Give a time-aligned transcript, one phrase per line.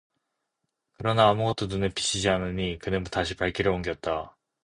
[0.93, 4.35] 그러나 아무것도 눈에 비치지 않으니 그는 다시 발길을 옮겼다.